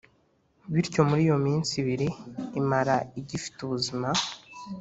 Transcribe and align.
bityo 0.73 1.01
muri 1.09 1.21
iyo 1.27 1.37
minsi 1.45 1.71
ibiri 1.81 2.07
imara 2.59 2.95
igifite 3.19 3.57
ubuzima, 3.65 4.09